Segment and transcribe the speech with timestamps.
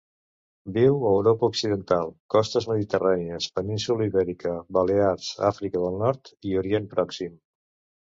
[0.77, 7.43] Viu a Europa Occidental, costes mediterrànies, península Ibèrica, Balears, Àfrica del Nord i Orient Pròxim.